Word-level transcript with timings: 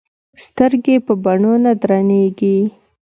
سترګې 0.45 0.95
په 1.05 1.13
بڼو 1.23 1.53
نه 1.65 1.71
درنې 1.81 2.17
ايږي 2.23 2.57